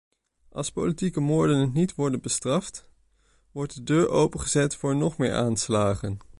Als 0.51 0.71
politieke 0.71 1.19
moorden 1.19 1.71
niet 1.73 1.95
worden 1.95 2.21
bestraft, 2.21 2.85
wordt 3.51 3.75
de 3.75 3.83
deur 3.83 4.09
opengezet 4.09 4.75
voor 4.75 4.95
nog 4.95 5.17
meer 5.17 5.33
aanslagen. 5.35 6.17